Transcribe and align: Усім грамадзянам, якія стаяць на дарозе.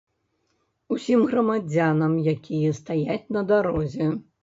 Усім 0.95 1.27
грамадзянам, 1.33 2.17
якія 2.35 2.75
стаяць 2.83 3.23
на 3.39 3.49
дарозе. 3.55 4.15